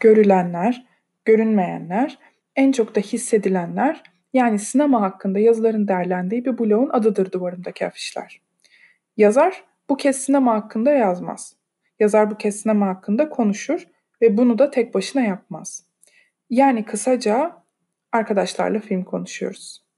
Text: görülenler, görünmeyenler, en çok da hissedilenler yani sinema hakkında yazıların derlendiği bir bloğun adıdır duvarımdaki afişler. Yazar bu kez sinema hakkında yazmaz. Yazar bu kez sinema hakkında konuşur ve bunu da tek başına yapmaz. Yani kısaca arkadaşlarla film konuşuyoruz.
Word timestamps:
görülenler, 0.00 0.86
görünmeyenler, 1.24 2.18
en 2.56 2.72
çok 2.72 2.94
da 2.94 3.00
hissedilenler 3.00 4.02
yani 4.32 4.58
sinema 4.58 5.00
hakkında 5.00 5.38
yazıların 5.38 5.88
derlendiği 5.88 6.44
bir 6.44 6.58
bloğun 6.58 6.88
adıdır 6.88 7.32
duvarımdaki 7.32 7.86
afişler. 7.86 8.40
Yazar 9.16 9.64
bu 9.90 9.96
kez 9.96 10.16
sinema 10.16 10.54
hakkında 10.54 10.90
yazmaz. 10.90 11.56
Yazar 12.00 12.30
bu 12.30 12.36
kez 12.36 12.60
sinema 12.60 12.86
hakkında 12.86 13.28
konuşur 13.28 13.86
ve 14.22 14.36
bunu 14.36 14.58
da 14.58 14.70
tek 14.70 14.94
başına 14.94 15.22
yapmaz. 15.22 15.84
Yani 16.50 16.84
kısaca 16.84 17.56
arkadaşlarla 18.12 18.80
film 18.80 19.04
konuşuyoruz. 19.04 19.89